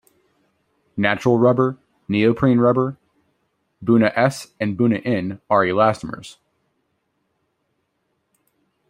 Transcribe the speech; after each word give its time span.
Natural 0.97 1.37
rubber, 1.37 1.77
neoprene 2.07 2.59
rubber, 2.59 2.97
buna-s 3.85 4.47
and 4.59 4.75
buna-n 4.75 5.39
are 5.47 5.63
elastomers. 5.63 6.37